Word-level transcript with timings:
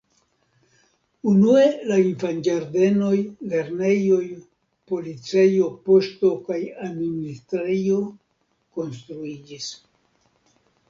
Unue 1.31 1.65
la 1.89 1.97
infanĝardenoj, 2.03 3.11
lernejoj, 3.51 4.23
policejo, 4.93 5.67
poŝto 5.89 6.31
kaj 6.47 6.59
administrejo 6.91 7.99
konstruiĝis. 8.79 9.69